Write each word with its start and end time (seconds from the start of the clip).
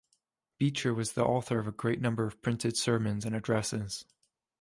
Beecher 0.57 0.95
was 0.95 1.11
the 1.11 1.23
author 1.23 1.59
of 1.59 1.67
a 1.67 1.71
great 1.71 2.01
number 2.01 2.25
of 2.25 2.41
printed 2.41 2.75
sermons 2.75 3.23
and 3.23 3.35
addresses. 3.35 4.03